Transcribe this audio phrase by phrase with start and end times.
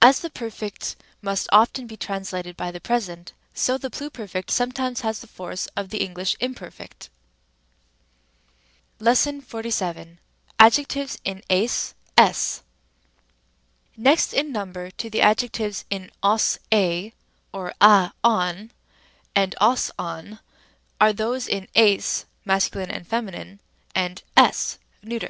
[0.00, 5.18] As the perfect must often be translated by the present, so the pluperfect sometimes has
[5.18, 7.10] the force of the English imperfect.
[9.00, 10.18] 8.47.
[10.60, 12.60] Adjectives in 7S, és.
[12.62, 12.64] Rem.
[12.64, 14.00] a.
[14.00, 17.10] Next in number to the adjectives in os, 7
[17.52, 18.70] or a, ον,
[19.34, 20.38] and os, ov,
[21.00, 22.76] are those in ns (masc.
[22.88, 23.58] and fem.),
[24.36, 25.24] es (neut.).